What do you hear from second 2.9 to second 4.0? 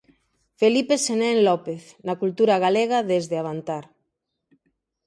desde Avantar.